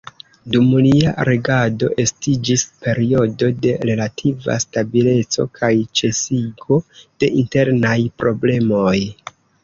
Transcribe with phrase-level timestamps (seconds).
[0.53, 6.79] Dum lia regado estiĝis periodo de relativa stabileco kaj ĉesigo
[7.25, 8.97] de internaj problemoj.